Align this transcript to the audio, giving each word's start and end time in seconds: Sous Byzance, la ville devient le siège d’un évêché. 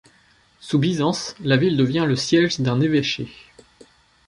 Sous 0.59 0.79
Byzance, 0.79 1.35
la 1.41 1.57
ville 1.57 1.77
devient 1.77 2.05
le 2.07 2.15
siège 2.15 2.59
d’un 2.59 2.81
évêché. 2.81 3.27